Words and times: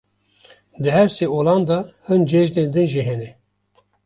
Di 0.81 0.89
her 0.95 1.09
sê 1.15 1.25
olan 1.37 1.61
de 1.69 1.79
hin 2.07 2.21
cejnên 2.29 2.69
din 2.73 2.87
jî 2.93 3.01
hene. 3.07 3.29